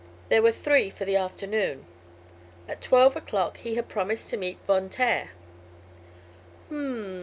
There 0.29 0.41
were 0.41 0.51
three 0.51 0.89
for 0.89 1.05
the 1.05 1.15
afternoon. 1.15 1.85
At 2.67 2.81
twelve 2.81 3.15
o'clock 3.15 3.57
he 3.57 3.75
had 3.75 3.87
promised 3.87 4.31
to 4.31 4.37
meet 4.37 4.57
Von 4.65 4.89
Taer. 4.89 5.25
"H 5.25 5.29
m 6.71 6.75
m. 6.95 7.19